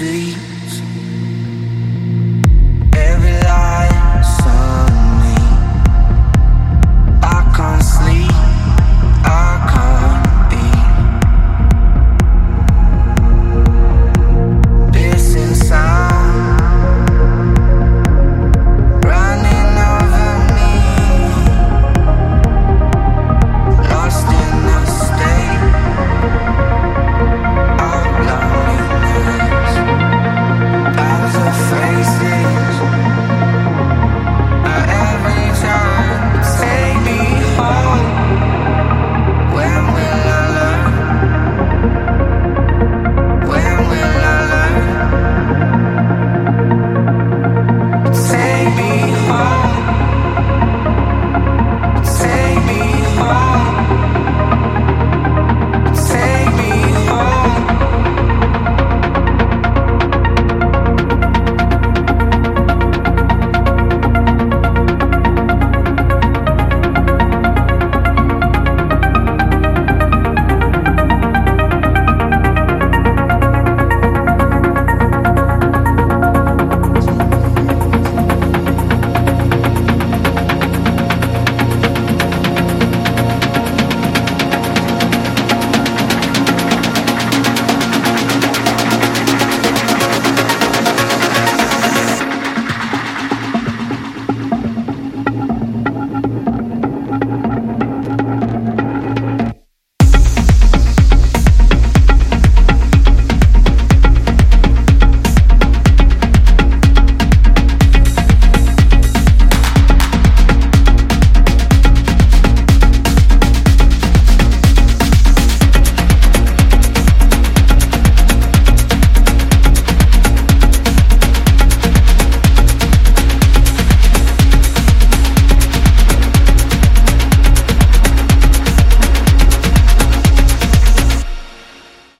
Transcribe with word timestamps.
sleep 0.00 0.49